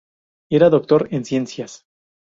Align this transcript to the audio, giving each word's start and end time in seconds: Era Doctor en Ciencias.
Era 0.49 0.71
Doctor 0.71 1.09
en 1.11 1.25
Ciencias. 1.25 1.85